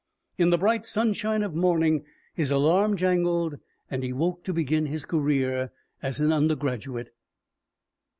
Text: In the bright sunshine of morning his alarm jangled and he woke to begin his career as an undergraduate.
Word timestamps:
In 0.39 0.49
the 0.49 0.57
bright 0.57 0.83
sunshine 0.83 1.43
of 1.43 1.53
morning 1.53 2.03
his 2.33 2.49
alarm 2.49 2.97
jangled 2.97 3.59
and 3.91 4.01
he 4.03 4.11
woke 4.11 4.43
to 4.45 4.51
begin 4.51 4.87
his 4.87 5.05
career 5.05 5.71
as 6.01 6.19
an 6.19 6.31
undergraduate. 6.33 7.11